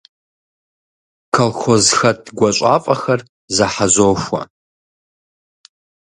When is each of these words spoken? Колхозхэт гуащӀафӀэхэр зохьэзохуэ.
Колхозхэт 1.35 2.21
гуащӀафӀэхэр 2.37 3.21
зохьэзохуэ. 3.55 4.41